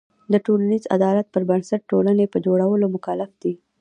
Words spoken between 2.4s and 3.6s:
جوړولو مکلف دی.